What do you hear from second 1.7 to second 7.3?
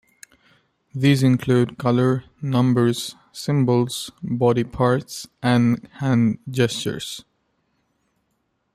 color, numbers, symbols, body parts and hand gestures.